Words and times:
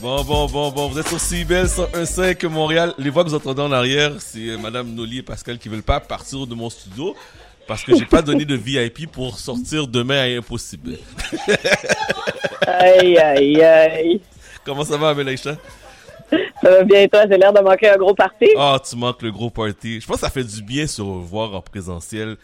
Bon, 0.00 0.22
bon, 0.24 0.46
bon, 0.46 0.70
bon. 0.70 0.88
Vous 0.88 0.98
êtes 0.98 1.08
sur 1.08 1.18
CIBEL 1.18 1.66
101.5 1.66 2.46
Montréal. 2.48 2.94
Les 2.98 3.10
voix 3.10 3.24
que 3.24 3.30
vous 3.30 3.34
entendez 3.34 3.62
en 3.62 3.72
arrière, 3.72 4.12
c'est 4.18 4.50
euh, 4.50 4.58
Madame 4.58 4.94
Noli 4.94 5.18
et 5.18 5.22
Pascal 5.22 5.58
qui 5.58 5.68
veulent 5.68 5.82
pas 5.82 6.00
partir 6.00 6.46
de 6.46 6.54
mon 6.54 6.68
studio 6.68 7.14
parce 7.66 7.82
que 7.82 7.96
j'ai 7.96 8.04
pas 8.04 8.22
donné 8.22 8.44
de 8.44 8.54
VIP 8.54 9.10
pour 9.10 9.38
sortir 9.38 9.88
demain 9.88 10.18
à 10.18 10.38
Impossible. 10.38 10.98
aïe, 12.66 13.18
aïe, 13.18 13.62
aïe. 13.62 14.20
Comment 14.64 14.84
ça 14.84 14.96
va, 14.96 15.10
Amélaïcha? 15.10 15.56
Ça 16.30 16.70
va 16.70 16.82
bien, 16.82 17.08
toi? 17.08 17.24
J'ai 17.28 17.38
l'air 17.38 17.52
de 17.52 17.60
manquer 17.60 17.88
un 17.90 17.96
gros 17.96 18.14
party. 18.14 18.48
Ah, 18.58 18.78
tu 18.88 18.96
manques 18.96 19.22
le 19.22 19.30
gros 19.32 19.50
party. 19.50 20.00
Je 20.00 20.06
pense 20.06 20.16
que 20.16 20.20
ça 20.26 20.30
fait 20.30 20.44
du 20.44 20.62
bien 20.62 20.86
se 20.86 21.00
revoir 21.02 21.54
en 21.54 21.60
présentiel. 21.62 22.36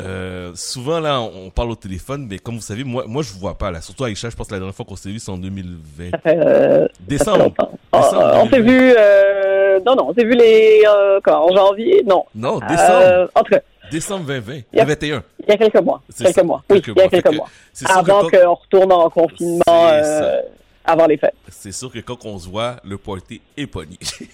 Euh, 0.00 0.50
souvent, 0.56 0.98
là, 0.98 1.20
on 1.20 1.50
parle 1.50 1.70
au 1.70 1.76
téléphone, 1.76 2.26
mais 2.28 2.38
comme 2.38 2.56
vous 2.56 2.60
savez, 2.62 2.82
moi, 2.84 3.04
moi 3.06 3.22
je 3.22 3.32
vous 3.32 3.38
vois 3.38 3.56
pas, 3.56 3.70
là. 3.70 3.80
Surtout 3.80 4.04
Aïcha, 4.04 4.28
je 4.28 4.34
pense 4.36 4.48
que 4.48 4.52
la 4.52 4.58
dernière 4.58 4.74
fois 4.74 4.84
qu'on 4.84 4.96
s'est 4.96 5.08
vu, 5.10 5.18
c'est 5.20 5.30
en 5.30 5.38
2020. 5.38 6.10
Ça 6.10 6.18
fait, 6.18 6.36
euh, 6.38 6.88
Décembre. 7.00 7.54
ça 7.58 7.66
fait 7.66 7.98
Décembre 8.00 8.20
Ah, 8.24 8.40
on 8.40 8.44
s'est 8.48 8.56
2020. 8.62 8.72
vu, 8.72 8.94
euh, 8.98 9.80
non, 9.86 9.94
non, 9.96 10.06
on 10.08 10.14
s'est 10.14 10.24
vu 10.24 10.34
les, 10.34 10.82
euh, 10.86 11.20
quoi, 11.22 11.40
en 11.44 11.54
janvier? 11.54 12.02
Non. 12.06 12.24
Non, 12.34 12.58
décembre. 12.58 12.78
Euh, 13.02 13.26
en 13.34 13.42
tout 13.44 13.52
cas, 13.52 13.60
Décembre 13.92 14.24
2020. 14.26 14.62
Il 14.72 14.78
y 14.78 14.80
a- 14.80 14.84
21. 14.84 15.22
il 15.40 15.48
y 15.48 15.52
a 15.52 15.56
quelques 15.58 15.82
mois. 15.82 16.02
C'est 16.08 16.24
Quelques 16.24 16.36
ça, 16.36 16.42
mois. 16.42 16.64
Oui, 16.70 16.80
quelques 16.82 16.96
il 16.96 17.00
y 17.00 17.04
a 17.04 17.08
quelques 17.08 17.30
que 17.30 17.36
mois. 17.36 17.48
c'est 17.72 17.86
sûr 17.86 17.96
Avant 17.96 18.24
que 18.26 18.36
quand- 18.36 18.42
qu'on 18.46 18.54
retourne 18.54 18.92
en 18.92 19.10
confinement, 19.10 19.62
euh, 19.68 20.40
avant 20.84 21.06
les 21.06 21.18
fêtes. 21.18 21.34
C'est 21.48 21.70
sûr 21.72 21.92
que 21.92 22.00
quand 22.00 22.24
on 22.24 22.38
se 22.38 22.48
voit, 22.48 22.76
le 22.82 22.98
party 22.98 23.40
est 23.56 23.66
pogné. 23.66 23.98
C'est 24.02 24.28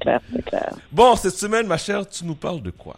clair, 0.00 0.20
c'est 0.34 0.44
clair. 0.44 0.74
bon, 0.90 1.14
cette 1.16 1.34
semaine, 1.36 1.66
ma 1.66 1.76
chère, 1.76 2.08
tu 2.08 2.24
nous 2.24 2.34
parles 2.34 2.62
de 2.62 2.70
quoi? 2.70 2.96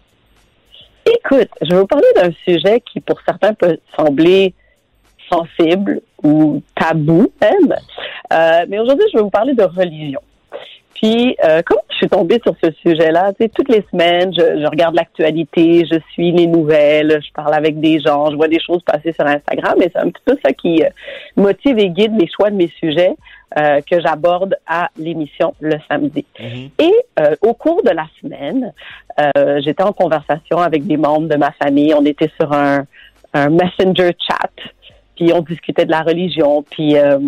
Écoute, 1.06 1.50
je 1.60 1.70
vais 1.70 1.80
vous 1.80 1.86
parler 1.86 2.06
d'un 2.16 2.30
sujet 2.44 2.80
qui, 2.80 3.00
pour 3.00 3.20
certains, 3.26 3.52
peut 3.54 3.78
sembler 3.96 4.54
sensible 5.30 6.00
ou 6.22 6.62
tabou 6.74 7.32
même. 7.40 7.76
Euh, 8.32 8.64
mais 8.68 8.78
aujourd'hui, 8.78 9.06
je 9.12 9.18
vais 9.18 9.22
vous 9.22 9.30
parler 9.30 9.54
de 9.54 9.64
religion. 9.64 10.20
Puis, 10.94 11.36
euh, 11.44 11.62
je 11.94 11.98
suis 11.98 12.08
tombée 12.08 12.40
sur 12.44 12.54
ce 12.62 12.70
sujet-là, 12.82 13.32
tu 13.32 13.44
sais, 13.44 13.48
toutes 13.48 13.68
les 13.68 13.84
semaines, 13.90 14.32
je, 14.34 14.60
je 14.60 14.66
regarde 14.66 14.94
l'actualité, 14.94 15.86
je 15.90 15.98
suis 16.12 16.32
les 16.32 16.46
nouvelles, 16.46 17.20
je 17.24 17.32
parle 17.32 17.54
avec 17.54 17.78
des 17.80 18.00
gens, 18.00 18.30
je 18.30 18.36
vois 18.36 18.48
des 18.48 18.60
choses 18.60 18.82
passer 18.82 19.12
sur 19.12 19.24
Instagram, 19.26 19.80
et 19.80 19.90
c'est 19.92 20.00
un 20.00 20.10
petit 20.10 20.22
peu 20.24 20.36
ça 20.44 20.52
qui 20.52 20.82
euh, 20.82 20.88
motive 21.36 21.78
et 21.78 21.90
guide 21.90 22.12
les 22.18 22.28
choix 22.28 22.50
de 22.50 22.56
mes 22.56 22.70
sujets 22.80 23.14
euh, 23.56 23.80
que 23.88 24.00
j'aborde 24.00 24.56
à 24.66 24.88
l'émission 24.98 25.54
le 25.60 25.76
samedi. 25.88 26.24
Mhm. 26.40 26.70
Et 26.80 26.92
euh, 27.20 27.36
au 27.42 27.54
cours 27.54 27.82
de 27.84 27.90
la 27.90 28.06
semaine, 28.20 28.72
euh, 29.20 29.60
j'étais 29.64 29.84
en 29.84 29.92
conversation 29.92 30.58
avec 30.58 30.86
des 30.86 30.96
membres 30.96 31.28
de 31.28 31.36
ma 31.36 31.52
famille. 31.52 31.94
On 31.94 32.04
était 32.04 32.30
sur 32.40 32.52
un, 32.52 32.84
un 33.32 33.50
messenger 33.50 34.10
chat, 34.18 34.50
puis 35.14 35.32
on 35.32 35.40
discutait 35.40 35.84
de 35.84 35.92
la 35.92 36.02
religion. 36.02 36.64
Puis 36.68 36.96
euh, 36.96 37.18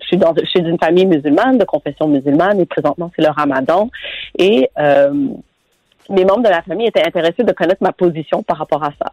je 0.00 0.06
suis 0.06 0.16
dans 0.16 0.34
je 0.34 0.46
suis 0.46 0.62
d'une 0.62 0.78
famille 0.78 1.06
musulmane, 1.06 1.58
de 1.58 1.64
confession 1.64 2.08
musulmane, 2.08 2.60
et 2.60 2.66
présentement 2.66 3.10
c'est 3.16 3.22
le 3.22 3.30
Ramadan. 3.30 3.90
Et 4.38 4.70
euh, 4.78 5.12
mes 6.08 6.24
membres 6.24 6.42
de 6.42 6.48
la 6.48 6.62
famille 6.62 6.86
étaient 6.86 7.04
intéressés 7.04 7.42
de 7.42 7.52
connaître 7.52 7.82
ma 7.82 7.92
position 7.92 8.42
par 8.42 8.58
rapport 8.58 8.84
à 8.84 8.92
ça. 8.98 9.12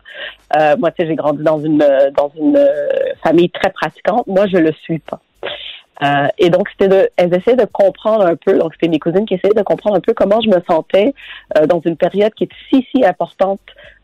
Euh, 0.58 0.78
moi, 0.78 0.92
tu 0.92 1.02
sais, 1.02 1.08
j'ai 1.08 1.16
grandi 1.16 1.44
dans 1.44 1.60
une 1.60 1.84
dans 2.16 2.32
une 2.38 2.56
euh, 2.56 2.88
famille 3.24 3.50
très 3.50 3.72
pratiquante. 3.72 4.28
Moi, 4.28 4.48
je 4.48 4.58
le 4.58 4.72
suis 4.74 5.00
pas. 5.00 5.20
Euh, 6.02 6.28
et 6.38 6.50
donc, 6.50 6.70
c'était 6.70 6.88
de, 6.88 7.10
elles 7.18 7.34
essayaient 7.34 7.58
de 7.58 7.66
comprendre 7.66 8.26
un 8.26 8.36
peu, 8.36 8.58
donc 8.58 8.74
c'était 8.74 8.88
mes 8.88 9.00
cousines 9.00 9.26
qui 9.26 9.36
essayaient 9.36 9.54
de 9.54 9.62
comprendre 9.62 9.96
un 9.96 10.02
peu 10.02 10.14
comment 10.14 10.42
je 10.42 10.50
me 10.50 10.62
sentais 10.68 11.14
euh, 11.58 11.68
dans 11.68 11.82
une 11.82 11.98
période 11.98 12.34
qui 12.34 12.46
est 12.46 12.50
si, 12.70 12.86
si 12.92 13.06
importante 13.06 13.60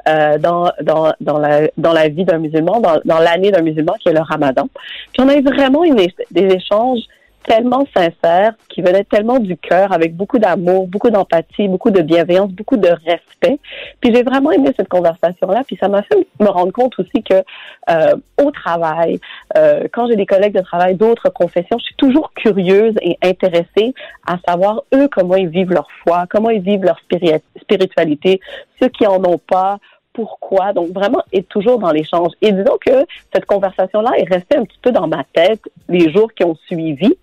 euh, 0.08 0.38
dans, 0.38 0.72
dans, 0.82 1.14
dans, 1.20 1.40
la, 1.40 1.70
dans 1.78 1.94
la 1.94 2.10
vie 2.10 2.26
d'un 2.26 2.38
musulman, 2.38 2.80
dans, 2.80 3.00
dans 3.06 3.20
l'année 3.20 3.52
d'un 3.52 3.62
musulman 3.62 3.94
qui 4.00 4.10
est 4.10 4.14
le 4.14 4.22
ramadan. 4.22 4.70
Puis 5.14 5.22
on 5.24 5.30
a 5.30 5.36
eu 5.36 5.44
vraiment 5.44 5.84
des 6.32 6.46
échanges 6.46 7.02
tellement 7.44 7.86
sincères, 7.96 8.54
qui 8.70 8.82
venaient 8.82 9.04
tellement 9.04 9.40
du 9.40 9.58
cœur, 9.58 9.92
avec 9.92 10.16
beaucoup 10.16 10.40
d'amour, 10.40 10.88
beaucoup 10.88 11.10
d'empathie, 11.10 11.68
beaucoup 11.68 11.92
de 11.92 12.02
bienveillance, 12.02 12.52
beaucoup 12.52 12.78
de 12.78 12.90
respect. 12.90 13.60
Puis 14.02 14.14
j'ai 14.14 14.24
vraiment 14.24 14.52
aimé 14.52 14.72
cette 14.76 14.90
conversation-là, 14.90 15.64
puis 15.66 15.78
ça 15.80 15.88
m'a 15.88 16.04
fait 16.04 16.28
me 16.40 16.50
rendre 16.50 16.72
compte 16.72 16.98
aussi 17.00 17.24
que 17.24 17.44
euh, 17.90 18.16
au 18.44 18.52
travail, 18.52 19.20
euh, 19.58 19.88
quand 19.92 20.08
j'ai 20.08 20.16
des 20.16 20.26
collègues 20.26 20.54
de 20.54 20.62
travail 20.62 20.96
d'autres 20.96 21.30
confessions, 21.30 21.78
je 21.80 21.86
suis 21.86 21.96
toujours 21.96 22.32
curieuse 22.34 22.96
et 23.02 23.18
intéressée 23.24 23.94
à 24.28 24.38
savoir 24.48 24.84
eux 24.94 25.08
comment 25.10 25.36
ils 25.36 25.50
vivent 25.50 25.72
leur 25.72 25.88
foi, 26.04 26.26
comment 26.30 26.50
ils 26.50 26.62
vivent 26.62 26.84
leur 26.84 27.00
spiri- 27.10 27.42
spiritualité, 27.62 28.40
ceux 28.80 28.90
qui 28.90 29.08
en 29.08 29.24
ont 29.24 29.40
pas, 29.40 29.78
pourquoi. 30.14 30.74
Donc 30.74 30.90
vraiment 30.90 31.24
être 31.32 31.48
toujours 31.48 31.80
dans 31.80 31.92
l'échange. 31.92 32.34
Et 32.42 32.52
disons 32.52 32.78
que 32.86 33.06
cette 33.34 33.46
conversation-là 33.46 34.12
est 34.18 34.28
restée 34.30 34.58
un 34.58 34.66
petit 34.66 34.80
peu 34.82 34.92
dans 34.92 35.08
ma 35.08 35.24
tête 35.34 35.62
les 35.88 36.12
jours 36.12 36.34
qui 36.34 36.44
ont 36.44 36.56
suivi, 36.68 37.16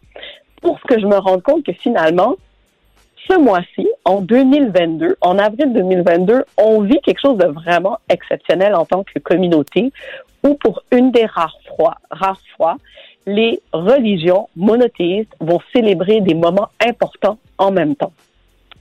pour 0.62 0.80
que 0.80 0.98
je 0.98 1.06
me 1.06 1.16
rende 1.16 1.42
compte 1.42 1.64
que 1.64 1.72
finalement, 1.72 2.36
ce 3.28 3.38
mois-ci, 3.38 3.88
en 4.04 4.20
2022, 4.20 5.16
en 5.20 5.38
avril 5.38 5.72
2022, 5.72 6.44
on 6.58 6.80
vit 6.82 7.00
quelque 7.00 7.20
chose 7.20 7.38
de 7.38 7.46
vraiment 7.46 7.98
exceptionnel 8.08 8.74
en 8.74 8.84
tant 8.84 9.02
que 9.02 9.18
communauté 9.18 9.92
où 10.44 10.54
pour 10.54 10.82
une 10.92 11.10
des 11.10 11.26
rares 11.26 11.58
fois, 11.76 11.96
rares 12.10 12.40
fois, 12.56 12.76
les 13.26 13.60
religions 13.72 14.48
monothéistes 14.54 15.34
vont 15.40 15.60
célébrer 15.74 16.20
des 16.20 16.34
moments 16.34 16.68
importants 16.80 17.38
en 17.58 17.72
même 17.72 17.96
temps. 17.96 18.12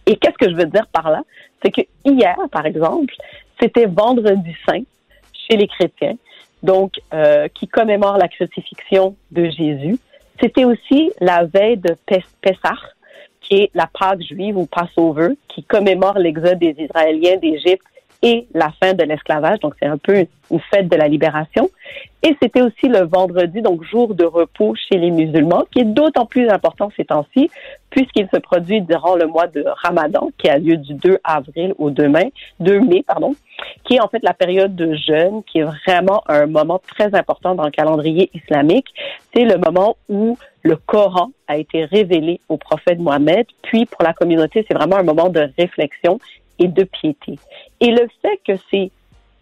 Et 0.05 0.17
qu'est-ce 0.17 0.37
que 0.37 0.49
je 0.49 0.55
veux 0.55 0.65
dire 0.65 0.87
par 0.87 1.09
là? 1.09 1.23
C'est 1.63 1.71
que 1.71 1.81
hier, 2.05 2.35
par 2.51 2.65
exemple, 2.65 3.15
c'était 3.59 3.87
vendredi 3.87 4.55
saint 4.67 4.83
chez 5.33 5.57
les 5.57 5.67
chrétiens, 5.67 6.15
donc 6.61 6.99
euh, 7.13 7.47
qui 7.53 7.67
commémore 7.67 8.17
la 8.17 8.27
crucifixion 8.27 9.15
de 9.31 9.45
Jésus. 9.45 9.97
C'était 10.39 10.65
aussi 10.65 11.11
la 11.21 11.45
veille 11.45 11.77
de 11.77 11.95
Pes- 12.05 12.23
Pessah, 12.41 12.77
qui 13.41 13.55
est 13.63 13.71
la 13.73 13.87
Pâque 13.87 14.21
juive 14.21 14.57
ou 14.57 14.65
Passover, 14.65 15.29
qui 15.47 15.63
commémore 15.63 16.17
l'exode 16.17 16.59
des 16.59 16.75
Israéliens 16.77 17.37
d'Égypte 17.37 17.85
et 18.25 18.47
la 18.55 18.71
fin 18.81 18.93
de 18.93 19.03
l'esclavage. 19.03 19.59
Donc, 19.59 19.75
c'est 19.79 19.85
un 19.85 19.99
peu 19.99 20.25
une 20.49 20.59
fête 20.71 20.89
de 20.89 20.95
la 20.95 21.07
libération. 21.07 21.69
Et 22.23 22.35
c'était 22.41 22.63
aussi 22.63 22.87
le 22.87 23.05
vendredi, 23.05 23.61
donc 23.61 23.83
jour 23.83 24.15
de 24.15 24.25
repos 24.25 24.73
chez 24.73 24.97
les 24.97 25.11
musulmans, 25.11 25.63
qui 25.71 25.81
est 25.81 25.85
d'autant 25.85 26.25
plus 26.25 26.49
important 26.49 26.89
ces 26.97 27.05
temps-ci, 27.05 27.51
puisqu'il 27.91 28.27
se 28.33 28.37
produit 28.39 28.81
durant 28.81 29.15
le 29.15 29.27
mois 29.27 29.45
de 29.45 29.63
Ramadan, 29.83 30.31
qui 30.39 30.49
a 30.49 30.57
lieu 30.57 30.75
du 30.75 30.95
2 30.95 31.19
avril 31.23 31.75
au 31.77 31.91
2 31.91 32.07
mai, 32.09 32.33
2 32.61 32.79
mai, 32.79 33.03
pardon, 33.05 33.35
qui 33.83 33.97
est 33.97 33.99
en 33.99 34.07
fait 34.07 34.23
la 34.23 34.33
période 34.33 34.75
de 34.75 34.95
jeûne, 34.95 35.43
qui 35.43 35.59
est 35.59 35.63
vraiment 35.87 36.23
un 36.27 36.47
moment 36.47 36.79
très 36.79 37.13
important 37.13 37.53
dans 37.53 37.65
le 37.65 37.71
calendrier 37.71 38.31
islamique. 38.33 38.87
C'est 39.35 39.45
le 39.45 39.57
moment 39.59 39.97
où 40.09 40.35
le 40.63 40.77
Coran 40.77 41.29
a 41.47 41.57
été 41.57 41.85
révélé 41.85 42.39
au 42.49 42.57
prophète 42.57 42.97
Mohammed, 42.97 43.45
puis 43.61 43.85
pour 43.85 44.01
la 44.01 44.13
communauté, 44.13 44.65
c'est 44.67 44.73
vraiment 44.73 44.95
un 44.95 45.03
moment 45.03 45.29
de 45.29 45.47
réflexion 45.59 46.19
et 46.59 46.67
de 46.67 46.83
piété. 46.83 47.37
Et 47.79 47.91
le 47.91 48.07
fait 48.21 48.39
que 48.45 48.59
ces 48.71 48.91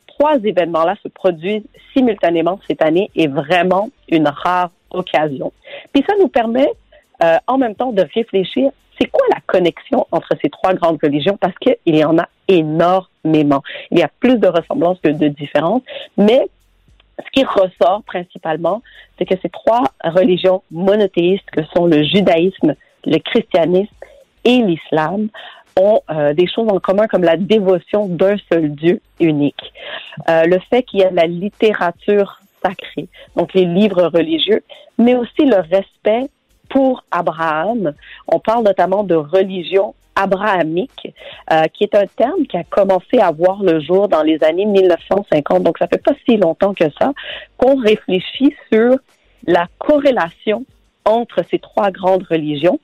trois 0.07 0.37
événements-là 0.37 0.95
se 1.03 1.07
produisent 1.07 1.67
simultanément 1.93 2.59
cette 2.67 2.81
année 2.81 3.09
est 3.15 3.27
vraiment 3.27 3.89
une 4.09 4.27
rare 4.27 4.71
occasion. 4.91 5.51
Puis 5.91 6.03
ça 6.07 6.15
nous 6.19 6.27
permet 6.27 6.69
euh, 7.23 7.37
en 7.47 7.57
même 7.57 7.75
temps 7.75 7.91
de 7.91 8.03
réfléchir, 8.13 8.71
c'est 8.99 9.07
quoi 9.07 9.25
la 9.33 9.39
connexion 9.47 10.05
entre 10.11 10.29
ces 10.41 10.49
trois 10.49 10.73
grandes 10.73 10.99
religions? 11.01 11.37
Parce 11.39 11.55
qu'il 11.57 11.95
y 11.95 12.03
en 12.03 12.17
a 12.17 12.27
énormément. 12.47 13.63
Il 13.91 13.99
y 13.99 14.03
a 14.03 14.09
plus 14.19 14.37
de 14.37 14.47
ressemblances 14.47 14.99
que 15.01 15.09
de 15.09 15.27
différences, 15.29 15.81
mais 16.17 16.47
ce 17.19 17.29
qui 17.31 17.45
ressort 17.45 18.03
principalement, 18.05 18.81
c'est 19.17 19.25
que 19.25 19.35
ces 19.41 19.49
trois 19.49 19.83
religions 20.03 20.63
monothéistes 20.71 21.49
que 21.51 21.63
sont 21.75 21.85
le 21.85 22.03
judaïsme, 22.03 22.75
le 23.05 23.17
christianisme 23.19 23.93
et 24.45 24.61
l'islam 24.61 25.29
ont 25.79 26.01
euh, 26.09 26.33
des 26.33 26.47
choses 26.47 26.69
en 26.69 26.79
commun 26.79 27.07
comme 27.07 27.23
la 27.23 27.37
dévotion 27.37 28.07
d'un 28.07 28.35
seul 28.51 28.71
Dieu 28.71 29.01
unique. 29.19 29.73
Euh, 30.29 30.43
le 30.45 30.59
fait 30.69 30.83
qu'il 30.83 30.99
y 30.99 31.03
a 31.03 31.11
la 31.11 31.25
littérature 31.25 32.39
sacrée, 32.63 33.07
donc 33.35 33.53
les 33.53 33.65
livres 33.65 34.03
religieux, 34.13 34.63
mais 34.97 35.15
aussi 35.15 35.45
le 35.45 35.57
respect 35.57 36.29
pour 36.69 37.03
Abraham. 37.11 37.93
On 38.27 38.39
parle 38.39 38.63
notamment 38.63 39.03
de 39.03 39.15
religion 39.15 39.93
abrahamique, 40.15 41.13
euh, 41.51 41.63
qui 41.73 41.83
est 41.83 41.95
un 41.95 42.05
terme 42.05 42.45
qui 42.47 42.57
a 42.57 42.63
commencé 42.63 43.19
à 43.19 43.31
voir 43.31 43.63
le 43.63 43.79
jour 43.79 44.07
dans 44.07 44.21
les 44.21 44.43
années 44.43 44.65
1950. 44.65 45.63
Donc, 45.63 45.77
ça 45.79 45.87
fait 45.87 46.01
pas 46.01 46.13
si 46.27 46.37
longtemps 46.37 46.73
que 46.73 46.85
ça 46.99 47.11
qu'on 47.57 47.75
réfléchit 47.75 48.55
sur 48.71 48.97
la 49.47 49.67
corrélation 49.79 50.65
entre 51.05 51.43
ces 51.49 51.59
trois 51.59 51.91
grandes 51.91 52.23
religions. 52.29 52.79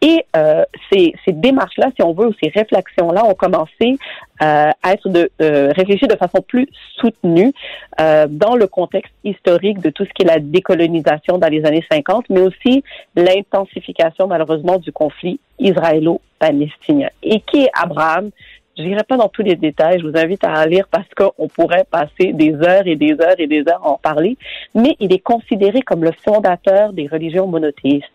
Et 0.00 0.24
euh, 0.36 0.64
ces, 0.92 1.14
ces 1.24 1.32
démarches-là, 1.32 1.90
si 1.96 2.02
on 2.02 2.12
veut, 2.12 2.28
ou 2.28 2.34
ces 2.40 2.50
réflexions-là 2.50 3.24
ont 3.24 3.34
commencé 3.34 3.98
euh, 4.40 4.70
à 4.82 4.92
être 4.92 5.08
de 5.08 5.30
euh, 5.42 5.72
réfléchir 5.74 6.06
de 6.06 6.16
façon 6.16 6.40
plus 6.46 6.68
soutenue 6.96 7.52
euh, 8.00 8.26
dans 8.30 8.54
le 8.54 8.68
contexte 8.68 9.12
historique 9.24 9.80
de 9.80 9.90
tout 9.90 10.04
ce 10.04 10.10
qui 10.10 10.22
est 10.22 10.26
la 10.26 10.38
décolonisation 10.38 11.38
dans 11.38 11.48
les 11.48 11.64
années 11.64 11.84
50, 11.90 12.26
mais 12.30 12.40
aussi 12.40 12.84
l'intensification 13.16 14.28
malheureusement 14.28 14.78
du 14.78 14.92
conflit 14.92 15.40
israélo-palestinien. 15.58 17.08
Et 17.24 17.40
qui 17.40 17.64
est 17.64 17.70
Abraham? 17.74 18.30
Je 18.78 18.84
n'irai 18.84 19.02
pas 19.02 19.16
dans 19.16 19.28
tous 19.28 19.42
les 19.42 19.56
détails. 19.56 19.98
Je 19.98 20.06
vous 20.06 20.16
invite 20.16 20.44
à 20.44 20.64
lire 20.64 20.86
parce 20.88 21.08
qu'on 21.16 21.48
pourrait 21.48 21.84
passer 21.90 22.32
des 22.32 22.54
heures 22.54 22.86
et 22.86 22.94
des 22.94 23.12
heures 23.20 23.34
et 23.38 23.48
des 23.48 23.64
heures 23.68 23.84
à 23.84 23.88
en 23.88 23.98
parler. 23.98 24.36
Mais 24.72 24.94
il 25.00 25.12
est 25.12 25.18
considéré 25.18 25.82
comme 25.82 26.04
le 26.04 26.12
fondateur 26.24 26.92
des 26.92 27.08
religions 27.08 27.48
monothéistes. 27.48 28.06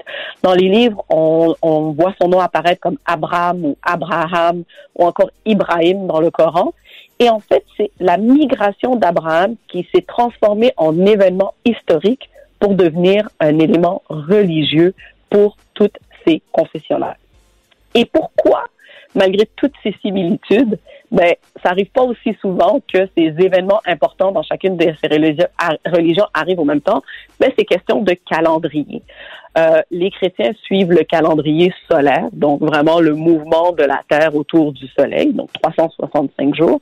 Dans 0.42 0.54
les 0.54 0.70
livres, 0.70 1.04
on, 1.10 1.54
on 1.62 1.92
voit 1.92 2.14
son 2.22 2.30
nom 2.30 2.40
apparaître 2.40 2.80
comme 2.80 2.98
Abraham 3.06 3.66
ou 3.66 3.78
Abraham 3.84 4.64
ou 4.96 5.06
encore 5.06 5.32
Ibrahim 5.46 6.08
dans 6.08 6.22
le 6.22 6.32
Coran. 6.32 6.74
Et 7.20 7.30
en 7.30 7.40
fait, 7.40 7.66
c'est 7.76 7.92
la 8.00 8.16
migration 8.16 8.96
d'Abraham 8.96 9.56
qui 9.68 9.86
s'est 9.94 10.06
transformée 10.08 10.72
en 10.78 11.06
événement 11.06 11.56
historique 11.66 12.30
pour 12.60 12.76
devenir 12.76 13.28
un 13.42 13.60
élément 13.60 14.02
religieux 14.08 14.94
pour 15.30 15.58
toutes 15.74 15.98
ces 16.26 16.42
confessionnaires. 16.54 17.18
Et 17.96 18.06
pourquoi, 18.06 18.64
malgré 19.16 19.48
toutes 19.56 19.74
ces 19.84 19.94
similitudes, 20.02 20.80
ben, 21.12 21.34
ça 21.62 21.70
arrive 21.70 21.92
pas 21.92 22.04
aussi 22.04 22.36
souvent 22.42 22.82
que 22.92 23.08
ces 23.16 23.34
événements 23.38 23.82
importants 23.86 24.32
dans 24.32 24.44
chacune 24.44 24.78
de 24.78 24.94
ces 25.02 25.08
religions, 25.08 26.26
arrivent 26.34 26.60
au 26.60 26.66
même 26.66 26.82
temps. 26.82 27.04
Ben, 27.40 27.52
c'est 27.58 27.66
question 27.66 28.02
de 28.02 28.16
calendrier. 28.30 29.04
Euh, 29.56 29.82
les 29.92 30.10
chrétiens 30.10 30.52
suivent 30.64 30.92
le 30.92 31.04
calendrier 31.04 31.72
solaire, 31.90 32.28
donc 32.34 32.62
vraiment 32.62 33.00
le 33.00 33.14
mouvement 33.14 33.72
de 33.72 33.84
la 33.84 34.02
Terre 34.10 34.36
autour 34.36 34.74
du 34.74 34.88
Soleil, 34.98 35.32
donc 35.32 35.50
365 35.62 36.56
jours, 36.56 36.82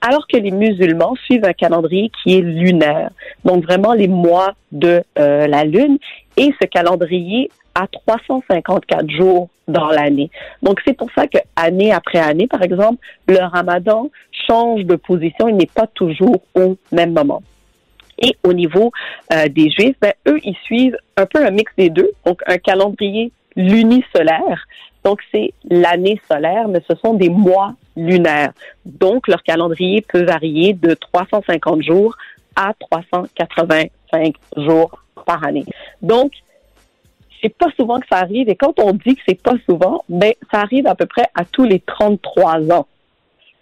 alors 0.00 0.26
que 0.26 0.36
les 0.36 0.50
musulmans 0.50 1.14
suivent 1.26 1.44
un 1.44 1.52
calendrier 1.52 2.10
qui 2.22 2.36
est 2.36 2.40
lunaire, 2.40 3.10
donc 3.44 3.64
vraiment 3.64 3.92
les 3.92 4.08
mois 4.08 4.54
de 4.72 5.04
euh, 5.18 5.46
la 5.46 5.64
Lune. 5.64 5.98
Et 6.36 6.52
ce 6.60 6.66
calendrier 6.66 7.50
à 7.78 7.86
354 7.86 9.08
jours 9.10 9.48
dans 9.68 9.88
l'année. 9.88 10.30
Donc 10.62 10.80
c'est 10.84 10.94
pour 10.94 11.10
ça 11.14 11.26
que 11.28 11.38
année 11.54 11.92
après 11.92 12.18
année, 12.18 12.48
par 12.48 12.62
exemple, 12.62 12.98
le 13.28 13.38
Ramadan 13.38 14.10
change 14.48 14.84
de 14.84 14.96
position, 14.96 15.48
il 15.48 15.56
n'est 15.56 15.66
pas 15.66 15.86
toujours 15.86 16.42
au 16.54 16.76
même 16.90 17.12
moment. 17.12 17.42
Et 18.20 18.36
au 18.42 18.52
niveau 18.52 18.90
euh, 19.32 19.48
des 19.48 19.70
Juifs, 19.70 19.96
ben, 20.00 20.12
eux, 20.26 20.40
ils 20.42 20.56
suivent 20.64 20.96
un 21.16 21.26
peu 21.26 21.44
un 21.44 21.50
mix 21.50 21.70
des 21.78 21.88
deux, 21.88 22.10
donc 22.26 22.40
un 22.46 22.58
calendrier 22.58 23.30
lunisolaire. 23.54 24.66
Donc 25.04 25.20
c'est 25.32 25.52
l'année 25.70 26.20
solaire, 26.28 26.66
mais 26.66 26.80
ce 26.88 26.96
sont 26.96 27.14
des 27.14 27.28
mois 27.28 27.74
lunaires. 27.96 28.52
Donc 28.84 29.28
leur 29.28 29.44
calendrier 29.44 30.00
peut 30.00 30.24
varier 30.24 30.72
de 30.72 30.94
350 30.94 31.82
jours 31.82 32.16
à 32.56 32.72
385 32.90 34.34
jours 34.56 34.90
par 35.24 35.44
année. 35.44 35.64
Donc 36.02 36.32
c'est 37.42 37.54
pas 37.54 37.68
souvent 37.76 38.00
que 38.00 38.06
ça 38.10 38.18
arrive. 38.18 38.48
Et 38.48 38.56
quand 38.56 38.78
on 38.80 38.92
dit 38.92 39.16
que 39.16 39.22
c'est 39.26 39.40
pas 39.40 39.54
souvent, 39.68 40.04
ben, 40.08 40.32
ça 40.52 40.60
arrive 40.60 40.86
à 40.86 40.94
peu 40.94 41.06
près 41.06 41.26
à 41.34 41.44
tous 41.44 41.64
les 41.64 41.80
33 41.80 42.72
ans. 42.72 42.86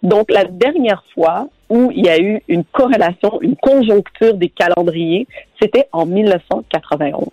Donc, 0.03 0.31
la 0.31 0.45
dernière 0.45 1.03
fois 1.13 1.47
où 1.69 1.91
il 1.91 2.05
y 2.05 2.09
a 2.09 2.19
eu 2.19 2.41
une 2.47 2.63
corrélation, 2.63 3.41
une 3.41 3.55
conjoncture 3.55 4.35
des 4.35 4.49
calendriers, 4.49 5.27
c'était 5.61 5.87
en 5.91 6.05
1991. 6.05 7.27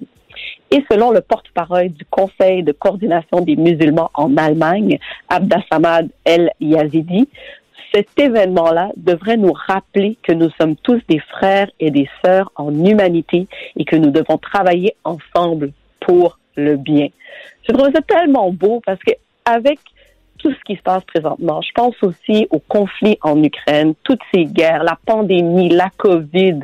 Et 0.70 0.84
selon 0.90 1.12
le 1.12 1.20
porte-parole 1.20 1.90
du 1.90 2.04
Conseil 2.06 2.62
de 2.62 2.72
coordination 2.72 3.42
des 3.42 3.54
musulmans 3.54 4.10
en 4.14 4.36
Allemagne, 4.36 4.98
Abdassamad 5.28 6.08
El 6.24 6.50
Yazidi, 6.60 7.28
cet 7.94 8.18
événement-là 8.18 8.90
devrait 8.96 9.36
nous 9.36 9.52
rappeler 9.52 10.18
que 10.22 10.32
nous 10.32 10.50
sommes 10.58 10.74
tous 10.74 11.00
des 11.08 11.20
frères 11.20 11.70
et 11.78 11.92
des 11.92 12.08
sœurs 12.24 12.50
en 12.56 12.72
humanité 12.84 13.46
et 13.76 13.84
que 13.84 13.94
nous 13.94 14.10
devons 14.10 14.36
travailler 14.36 14.96
ensemble 15.04 15.70
pour 16.06 16.38
le 16.56 16.76
bien. 16.76 17.08
Je 17.66 17.72
trouve 17.72 17.90
ça 17.92 18.00
tellement 18.02 18.50
beau 18.50 18.80
parce 18.84 19.00
que 19.00 19.12
avec 19.44 19.78
tout 20.38 20.52
ce 20.52 20.60
qui 20.66 20.76
se 20.76 20.82
passe 20.82 21.04
présentement, 21.04 21.62
je 21.62 21.72
pense 21.74 21.94
aussi 22.02 22.46
au 22.50 22.58
conflit 22.58 23.18
en 23.22 23.42
Ukraine, 23.42 23.94
toutes 24.04 24.20
ces 24.32 24.44
guerres, 24.44 24.84
la 24.84 24.98
pandémie, 25.06 25.70
la 25.70 25.90
COVID. 25.96 26.60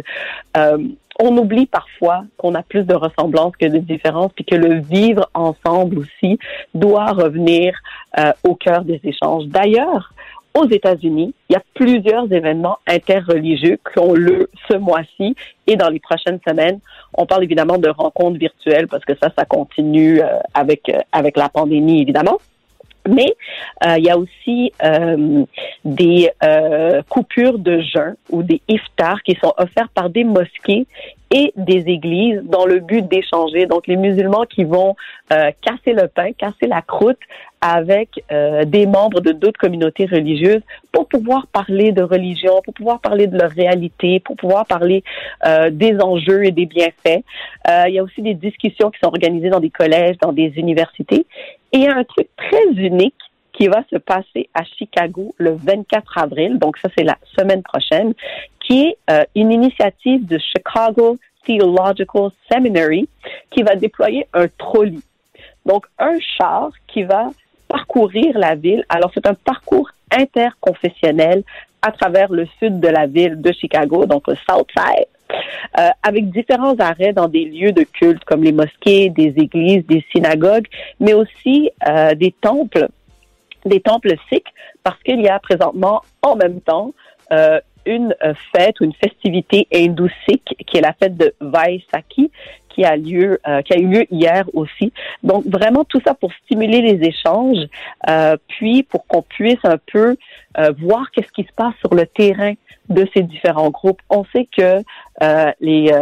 Euh, 0.56 0.78
on 1.18 1.36
oublie 1.36 1.66
parfois 1.66 2.24
qu'on 2.36 2.54
a 2.54 2.62
plus 2.62 2.84
de 2.84 2.94
ressemblances 2.94 3.54
que 3.56 3.66
de 3.66 3.78
différences, 3.78 4.32
puis 4.34 4.44
que 4.44 4.54
le 4.54 4.80
vivre 4.80 5.28
ensemble 5.34 5.98
aussi 5.98 6.38
doit 6.74 7.12
revenir 7.12 7.74
euh, 8.18 8.32
au 8.44 8.54
cœur 8.54 8.84
des 8.84 9.00
échanges. 9.04 9.46
D'ailleurs, 9.46 10.12
aux 10.54 10.68
États-Unis, 10.68 11.34
il 11.48 11.52
y 11.52 11.56
a 11.56 11.62
plusieurs 11.74 12.32
événements 12.32 12.78
interreligieux 12.86 13.78
qui 13.92 13.98
ont 13.98 14.14
lieu 14.14 14.50
ce 14.68 14.76
mois-ci 14.76 15.36
et 15.66 15.76
dans 15.76 15.88
les 15.88 16.00
prochaines 16.00 16.40
semaines. 16.46 16.80
On 17.14 17.26
parle 17.26 17.44
évidemment 17.44 17.78
de 17.78 17.88
rencontres 17.88 18.38
virtuelles 18.38 18.88
parce 18.88 19.04
que 19.04 19.14
ça, 19.20 19.30
ça 19.36 19.44
continue 19.44 20.20
euh, 20.20 20.38
avec 20.54 20.88
euh, 20.88 20.98
avec 21.12 21.36
la 21.36 21.48
pandémie 21.48 22.02
évidemment. 22.02 22.38
Mais 23.08 23.34
euh, 23.86 23.96
il 23.96 24.04
y 24.04 24.10
a 24.10 24.18
aussi 24.18 24.72
des 25.84 26.30
coupures 27.08 27.58
de 27.58 27.80
jeûne 27.80 28.16
ou 28.28 28.42
des 28.42 28.60
iftars 28.68 29.22
qui 29.22 29.38
sont 29.42 29.54
offerts 29.56 29.88
par 29.88 30.10
des 30.10 30.24
mosquées 30.24 30.86
et 31.30 31.52
des 31.56 31.84
églises 31.86 32.42
dans 32.44 32.66
le 32.66 32.80
but 32.80 33.08
d'échanger. 33.08 33.64
Donc 33.64 33.86
les 33.86 33.96
musulmans 33.96 34.44
qui 34.44 34.64
vont 34.64 34.96
casser 35.30 35.94
le 35.94 36.08
pain, 36.08 36.32
casser 36.32 36.66
la 36.66 36.82
croûte 36.82 37.18
avec 37.60 38.24
euh, 38.32 38.64
des 38.64 38.86
membres 38.86 39.20
de 39.20 39.32
d'autres 39.32 39.60
communautés 39.60 40.06
religieuses 40.06 40.62
pour 40.92 41.06
pouvoir 41.08 41.46
parler 41.48 41.92
de 41.92 42.02
religion, 42.02 42.60
pour 42.64 42.74
pouvoir 42.74 43.00
parler 43.00 43.26
de 43.26 43.36
leur 43.36 43.50
réalité, 43.50 44.20
pour 44.20 44.36
pouvoir 44.36 44.66
parler 44.66 45.04
euh, 45.46 45.70
des 45.70 45.98
enjeux 46.00 46.44
et 46.44 46.52
des 46.52 46.66
bienfaits. 46.66 47.22
Euh, 47.68 47.84
il 47.88 47.94
y 47.94 47.98
a 47.98 48.02
aussi 48.02 48.22
des 48.22 48.34
discussions 48.34 48.90
qui 48.90 48.98
sont 49.02 49.08
organisées 49.08 49.50
dans 49.50 49.60
des 49.60 49.70
collèges, 49.70 50.16
dans 50.22 50.32
des 50.32 50.52
universités. 50.56 51.26
Et 51.72 51.78
il 51.78 51.82
y 51.82 51.88
a 51.88 51.96
un 51.96 52.04
truc 52.04 52.28
très 52.36 52.66
unique 52.74 53.14
qui 53.52 53.68
va 53.68 53.82
se 53.90 53.96
passer 53.96 54.48
à 54.54 54.64
Chicago 54.64 55.34
le 55.36 55.52
24 55.52 56.18
avril, 56.18 56.58
donc 56.58 56.78
ça 56.78 56.88
c'est 56.96 57.04
la 57.04 57.18
semaine 57.38 57.62
prochaine, 57.62 58.14
qui 58.60 58.84
est 58.86 58.96
euh, 59.10 59.24
une 59.34 59.52
initiative 59.52 60.24
de 60.26 60.38
Chicago 60.38 61.18
Theological 61.44 62.30
Seminary 62.50 63.08
qui 63.50 63.62
va 63.62 63.74
déployer 63.76 64.26
un 64.32 64.46
trolley. 64.56 65.00
Donc, 65.66 65.86
un 65.98 66.18
char 66.20 66.70
qui 66.88 67.02
va 67.02 67.30
parcourir 67.70 68.36
la 68.36 68.54
ville. 68.56 68.84
Alors, 68.88 69.10
c'est 69.14 69.26
un 69.26 69.34
parcours 69.34 69.88
interconfessionnel 70.10 71.44
à 71.82 71.92
travers 71.92 72.30
le 72.30 72.46
sud 72.58 72.80
de 72.80 72.88
la 72.88 73.06
ville 73.06 73.40
de 73.40 73.52
Chicago, 73.52 74.04
donc 74.06 74.26
le 74.28 74.34
South 74.48 74.68
Side, 74.76 75.06
euh, 75.78 75.88
avec 76.02 76.30
différents 76.30 76.76
arrêts 76.78 77.12
dans 77.12 77.28
des 77.28 77.44
lieux 77.44 77.72
de 77.72 77.84
culte 77.84 78.24
comme 78.24 78.42
les 78.42 78.52
mosquées, 78.52 79.08
des 79.08 79.32
églises, 79.36 79.86
des 79.86 80.04
synagogues, 80.12 80.66
mais 80.98 81.14
aussi 81.14 81.70
euh, 81.88 82.14
des 82.14 82.32
temples, 82.32 82.88
des 83.64 83.80
temples 83.80 84.14
sikhs, 84.28 84.52
parce 84.82 85.00
qu'il 85.02 85.20
y 85.20 85.28
a 85.28 85.38
présentement 85.38 86.02
en 86.22 86.36
même 86.36 86.60
temps 86.60 86.92
euh, 87.32 87.60
une 87.86 88.14
fête 88.54 88.78
ou 88.80 88.84
une 88.84 88.92
festivité 88.92 89.66
hindoue 89.72 90.10
sikh 90.28 90.54
qui 90.66 90.76
est 90.76 90.82
la 90.82 90.92
fête 90.92 91.16
de 91.16 91.32
Vaisakhi, 91.40 92.30
qui 92.70 92.84
a 92.84 92.96
lieu, 92.96 93.38
euh, 93.46 93.62
qui 93.62 93.74
a 93.74 93.78
eu 93.78 93.86
lieu 93.86 94.06
hier 94.10 94.44
aussi. 94.54 94.92
Donc 95.22 95.44
vraiment 95.46 95.84
tout 95.84 96.00
ça 96.04 96.14
pour 96.14 96.32
stimuler 96.44 96.80
les 96.80 97.06
échanges, 97.06 97.66
euh, 98.08 98.36
puis 98.48 98.82
pour 98.82 99.06
qu'on 99.06 99.22
puisse 99.22 99.64
un 99.64 99.78
peu 99.92 100.16
euh, 100.58 100.72
voir 100.78 101.10
qu'est-ce 101.10 101.32
qui 101.32 101.44
se 101.44 101.52
passe 101.54 101.74
sur 101.80 101.94
le 101.94 102.06
terrain 102.06 102.54
de 102.88 103.06
ces 103.14 103.22
différents 103.22 103.70
groupes. 103.70 104.00
On 104.08 104.24
sait 104.32 104.48
que 104.56 104.82
les 105.60 105.92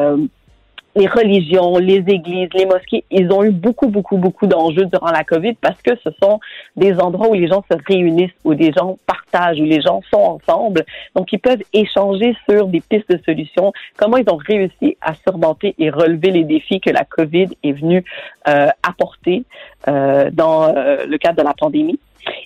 les 0.96 1.06
religions, 1.06 1.78
les 1.78 2.02
églises, 2.08 2.48
les 2.54 2.66
mosquées, 2.66 3.04
ils 3.10 3.30
ont 3.30 3.44
eu 3.44 3.50
beaucoup, 3.50 3.88
beaucoup, 3.88 4.16
beaucoup 4.16 4.46
d'enjeux 4.46 4.86
durant 4.86 5.10
la 5.10 5.22
COVID 5.22 5.54
parce 5.54 5.80
que 5.82 5.92
ce 6.02 6.10
sont 6.22 6.40
des 6.76 6.98
endroits 6.98 7.28
où 7.28 7.34
les 7.34 7.46
gens 7.46 7.64
se 7.70 7.76
réunissent, 7.86 8.32
où 8.44 8.52
les 8.52 8.72
gens 8.72 8.98
partagent, 9.06 9.60
où 9.60 9.64
les 9.64 9.80
gens 9.80 10.00
sont 10.10 10.18
ensemble. 10.18 10.84
Donc, 11.14 11.32
ils 11.32 11.38
peuvent 11.38 11.62
échanger 11.72 12.36
sur 12.48 12.66
des 12.66 12.80
pistes 12.80 13.10
de 13.10 13.20
solutions, 13.24 13.72
comment 13.96 14.16
ils 14.16 14.28
ont 14.30 14.36
réussi 14.36 14.96
à 15.00 15.14
surmonter 15.14 15.74
et 15.78 15.90
relever 15.90 16.30
les 16.30 16.44
défis 16.44 16.80
que 16.80 16.90
la 16.90 17.04
COVID 17.04 17.48
est 17.62 17.72
venue 17.72 18.04
euh, 18.48 18.68
apporter 18.82 19.44
euh, 19.86 20.30
dans 20.32 20.64
euh, 20.64 21.06
le 21.06 21.18
cadre 21.18 21.38
de 21.38 21.46
la 21.46 21.54
pandémie? 21.54 21.98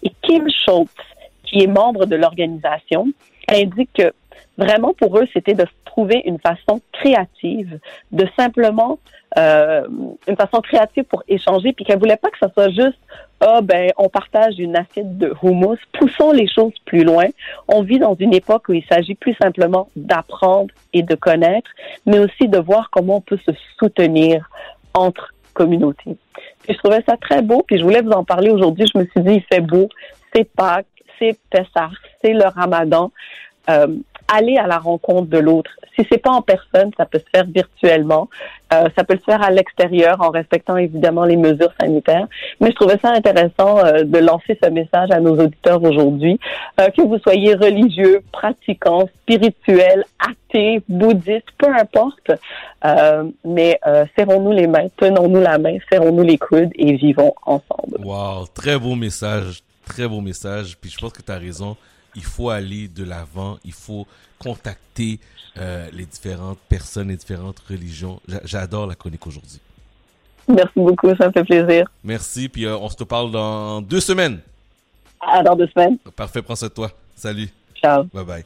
Et 0.02 0.10
Kim 0.22 0.46
Schultz, 0.48 0.92
qui 1.44 1.62
est 1.62 1.66
membre 1.66 2.06
de 2.06 2.16
l'organisation, 2.16 3.06
indique 3.48 3.90
que 3.94 4.12
vraiment 4.58 4.94
pour 4.94 5.18
eux, 5.18 5.26
c'était 5.32 5.54
de 5.54 5.66
trouver 5.84 6.22
une 6.24 6.38
façon 6.38 6.80
créative, 6.92 7.78
de 8.10 8.26
simplement 8.36 8.98
euh, 9.38 9.86
une 10.28 10.36
façon 10.36 10.60
créative 10.60 11.04
pour 11.04 11.22
échanger, 11.28 11.72
puis 11.72 11.84
qu'elle 11.84 11.98
voulait 11.98 12.16
pas 12.16 12.30
que 12.30 12.38
ça 12.38 12.50
soit 12.52 12.70
juste 12.70 12.98
ah 13.44 13.60
ben 13.60 13.90
on 13.96 14.08
partage 14.08 14.58
une 14.58 14.76
assiette 14.76 15.18
de 15.18 15.34
hummus. 15.42 15.78
Poussons 15.98 16.30
les 16.30 16.46
choses 16.46 16.74
plus 16.84 17.02
loin. 17.02 17.26
On 17.66 17.82
vit 17.82 17.98
dans 17.98 18.14
une 18.14 18.32
époque 18.32 18.68
où 18.68 18.72
il 18.72 18.84
s'agit 18.84 19.16
plus 19.16 19.34
simplement 19.34 19.88
d'apprendre 19.96 20.72
et 20.92 21.02
de 21.02 21.14
connaître, 21.16 21.68
mais 22.06 22.20
aussi 22.20 22.46
de 22.46 22.58
voir 22.58 22.88
comment 22.90 23.16
on 23.16 23.20
peut 23.20 23.40
se 23.44 23.50
soutenir 23.78 24.48
entre 24.94 25.34
communautés. 25.54 26.16
je 26.68 26.74
trouvais 26.74 27.02
ça 27.06 27.16
très 27.16 27.42
beau, 27.42 27.62
puis 27.66 27.78
je 27.78 27.82
voulais 27.82 28.00
vous 28.00 28.12
en 28.12 28.24
parler 28.24 28.50
aujourd'hui. 28.50 28.86
Je 28.94 28.98
me 28.98 29.04
suis 29.06 29.20
dit, 29.20 29.34
il 29.34 29.42
fait 29.42 29.60
beau, 29.60 29.88
c'est 30.32 30.44
Pâques, 30.44 30.86
c'est 31.18 31.36
Pessah, 31.50 31.90
c'est 32.22 32.32
le 32.32 32.46
Ramadan. 32.46 33.10
Euh, 33.68 33.88
aller 34.32 34.56
à 34.56 34.66
la 34.66 34.78
rencontre 34.78 35.28
de 35.28 35.38
l'autre. 35.38 35.70
Si 35.96 36.06
c'est 36.10 36.18
pas 36.18 36.30
en 36.30 36.42
personne, 36.42 36.90
ça 36.96 37.04
peut 37.04 37.18
se 37.18 37.28
faire 37.32 37.44
virtuellement. 37.46 38.28
Euh, 38.72 38.88
ça 38.96 39.04
peut 39.04 39.16
se 39.16 39.24
faire 39.24 39.42
à 39.42 39.50
l'extérieur 39.50 40.20
en 40.20 40.30
respectant 40.30 40.76
évidemment 40.76 41.24
les 41.24 41.36
mesures 41.36 41.72
sanitaires. 41.78 42.26
Mais 42.60 42.70
je 42.70 42.74
trouvais 42.76 42.98
ça 42.98 43.10
intéressant 43.10 43.78
euh, 43.78 44.04
de 44.04 44.18
lancer 44.18 44.58
ce 44.62 44.70
message 44.70 45.10
à 45.10 45.20
nos 45.20 45.38
auditeurs 45.38 45.82
aujourd'hui. 45.82 46.38
Euh, 46.80 46.88
que 46.88 47.02
vous 47.02 47.18
soyez 47.18 47.54
religieux, 47.54 48.22
pratiquants, 48.32 49.08
spirituels, 49.22 50.04
athées, 50.18 50.82
bouddhistes, 50.88 51.52
peu 51.58 51.68
importe. 51.68 52.30
Mais 53.44 53.78
serrons-nous 54.16 54.52
les 54.52 54.66
mains, 54.66 54.86
tenons-nous 54.96 55.40
la 55.40 55.58
main, 55.58 55.76
serrons-nous 55.90 56.22
les 56.24 56.38
coudes 56.38 56.70
et 56.74 56.94
vivons 56.94 57.34
ensemble. 57.44 57.98
Wow, 58.02 58.46
très 58.54 58.78
beau 58.78 58.94
message, 58.94 59.60
très 59.86 60.08
beau 60.08 60.20
message. 60.20 60.76
Puis 60.80 60.90
je 60.90 60.98
pense 60.98 61.12
que 61.12 61.22
tu 61.22 61.30
as 61.30 61.38
raison 61.38 61.76
il 62.14 62.24
faut 62.24 62.50
aller 62.50 62.88
de 62.88 63.04
l'avant, 63.04 63.58
il 63.64 63.72
faut 63.72 64.06
contacter 64.38 65.20
euh, 65.58 65.88
les 65.92 66.06
différentes 66.06 66.58
personnes, 66.68 67.08
les 67.08 67.16
différentes 67.16 67.58
religions. 67.60 68.20
J'adore 68.44 68.86
la 68.86 68.94
chronique 68.94 69.26
aujourd'hui. 69.26 69.60
Merci 70.48 70.72
beaucoup, 70.76 71.14
ça 71.16 71.28
me 71.28 71.32
fait 71.32 71.44
plaisir. 71.44 71.86
Merci, 72.02 72.48
puis 72.48 72.66
euh, 72.66 72.76
on 72.76 72.88
se 72.88 72.96
reparle 72.96 73.30
dans 73.30 73.80
deux 73.80 74.00
semaines. 74.00 74.40
Ah, 75.20 75.42
dans 75.42 75.54
deux 75.54 75.68
semaines. 75.68 75.98
Parfait, 76.16 76.42
prends 76.42 76.56
soin 76.56 76.68
de 76.68 76.74
toi. 76.74 76.90
Salut. 77.14 77.48
Ciao. 77.74 78.04
Bye 78.12 78.24
bye. 78.24 78.40